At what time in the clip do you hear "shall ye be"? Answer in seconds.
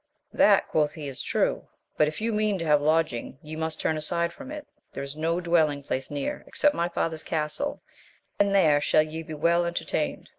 8.81-9.35